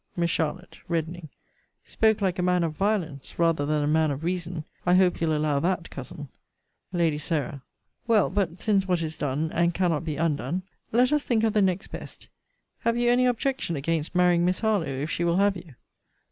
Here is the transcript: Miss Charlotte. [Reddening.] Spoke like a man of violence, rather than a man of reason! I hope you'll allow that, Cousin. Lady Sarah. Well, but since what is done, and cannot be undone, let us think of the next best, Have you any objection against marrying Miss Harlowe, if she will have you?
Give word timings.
Miss 0.15 0.31
Charlotte. 0.31 0.79
[Reddening.] 0.87 1.29
Spoke 1.83 2.21
like 2.21 2.39
a 2.39 2.41
man 2.41 2.63
of 2.63 2.73
violence, 2.75 3.37
rather 3.37 3.67
than 3.67 3.83
a 3.83 3.87
man 3.87 4.09
of 4.09 4.23
reason! 4.23 4.65
I 4.83 4.95
hope 4.95 5.21
you'll 5.21 5.37
allow 5.37 5.59
that, 5.59 5.91
Cousin. 5.91 6.27
Lady 6.91 7.19
Sarah. 7.19 7.61
Well, 8.07 8.31
but 8.31 8.57
since 8.59 8.87
what 8.87 9.03
is 9.03 9.15
done, 9.15 9.51
and 9.51 9.75
cannot 9.75 10.03
be 10.03 10.15
undone, 10.15 10.63
let 10.91 11.11
us 11.11 11.23
think 11.23 11.43
of 11.43 11.53
the 11.53 11.61
next 11.61 11.89
best, 11.89 12.29
Have 12.79 12.97
you 12.97 13.11
any 13.11 13.27
objection 13.27 13.75
against 13.75 14.15
marrying 14.15 14.43
Miss 14.43 14.61
Harlowe, 14.61 14.87
if 14.87 15.11
she 15.11 15.23
will 15.23 15.37
have 15.37 15.55
you? 15.55 15.75